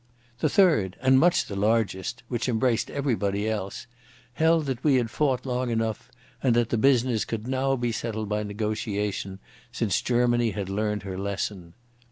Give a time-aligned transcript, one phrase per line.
[0.39, 3.85] The third and much the largest, which embraced everybody else,
[4.33, 6.09] held that we had fought long enough
[6.41, 9.37] and that the business could now be settled by negotiation,
[9.71, 11.75] since Germany had learned her lesson.